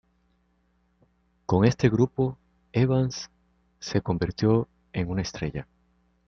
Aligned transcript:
Con 1.45 1.63
este 1.63 1.87
grupo, 1.87 2.35
Evans 2.71 3.29
se 3.77 4.01
convirtió 4.01 4.67
en 4.93 5.11
una 5.11 5.21
estrella. 5.21 5.67